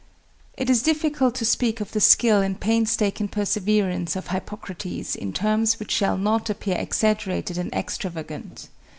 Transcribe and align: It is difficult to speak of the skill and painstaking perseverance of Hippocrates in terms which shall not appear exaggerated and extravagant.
It 0.57 0.67
is 0.67 0.81
difficult 0.81 1.35
to 1.35 1.45
speak 1.45 1.79
of 1.79 1.91
the 1.91 2.01
skill 2.01 2.41
and 2.41 2.59
painstaking 2.59 3.27
perseverance 3.27 4.15
of 4.15 4.29
Hippocrates 4.29 5.13
in 5.15 5.31
terms 5.31 5.79
which 5.79 5.91
shall 5.91 6.17
not 6.17 6.49
appear 6.49 6.75
exaggerated 6.75 7.55
and 7.59 7.71
extravagant. 7.71 8.67